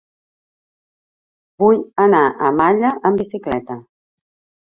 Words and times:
Vull 1.63 1.77
anar 2.07 2.23
a 2.29 2.49
Malla 2.61 2.93
amb 3.09 3.23
bicicleta. 3.23 3.77